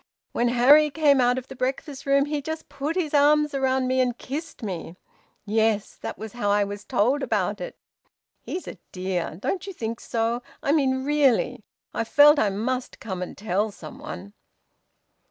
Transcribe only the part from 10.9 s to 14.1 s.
really! I felt I must come and tell some